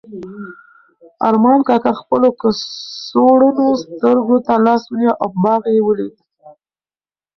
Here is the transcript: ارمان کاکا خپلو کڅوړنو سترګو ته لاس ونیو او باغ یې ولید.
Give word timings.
ارمان 1.27 1.59
کاکا 1.67 1.91
خپلو 2.01 2.27
کڅوړنو 2.41 3.67
سترګو 3.83 4.37
ته 4.45 4.53
لاس 4.65 4.81
ونیو 4.87 5.13
او 5.23 5.29
باغ 5.43 5.61
یې 5.73 5.81
ولید. 5.87 6.15